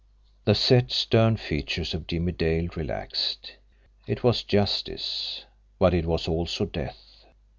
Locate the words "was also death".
6.07-7.25